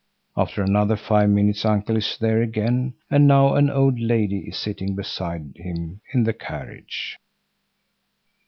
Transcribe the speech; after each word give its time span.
After 0.35 0.63
another 0.63 0.95
five 0.97 1.29
minutes 1.29 1.63
uncle 1.63 1.95
is 1.95 2.17
there 2.19 2.41
again, 2.41 2.95
and 3.11 3.27
now 3.27 3.53
an 3.53 3.69
old 3.69 3.99
lady 3.99 4.47
is 4.49 4.57
sitting 4.57 4.95
beside 4.95 5.51
him 5.57 6.01
in 6.11 6.23
the 6.23 6.33
carriage. 6.33 7.19